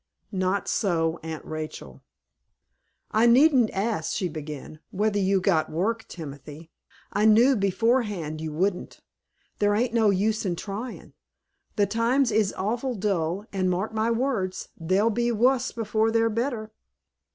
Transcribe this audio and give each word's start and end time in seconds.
Not 0.31 0.67
so 0.67 1.19
Aunt 1.21 1.45
Rachel. 1.45 2.01
"I 3.11 3.27
needn't 3.27 3.69
ask," 3.69 4.11
she 4.15 4.27
began, 4.29 4.79
"whether 4.89 5.19
you 5.19 5.39
got 5.39 5.69
work, 5.69 6.07
Timothy. 6.07 6.71
I 7.13 7.25
knew 7.25 7.55
beforehand 7.55 8.41
you 8.41 8.51
wouldn't. 8.51 8.99
There 9.59 9.75
ain't 9.75 9.93
no 9.93 10.09
use 10.09 10.43
in 10.43 10.55
tryin'. 10.55 11.13
The 11.75 11.85
times 11.85 12.31
is 12.31 12.51
awful 12.57 12.95
dull, 12.95 13.45
and, 13.53 13.69
mark 13.69 13.93
my 13.93 14.09
words, 14.09 14.69
they'll 14.75 15.11
be 15.11 15.31
wuss 15.31 15.71
before 15.71 16.09
they're 16.09 16.31
better. 16.31 16.71